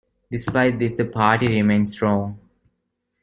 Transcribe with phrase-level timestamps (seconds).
[0.31, 2.39] Despite this, the party remained strong.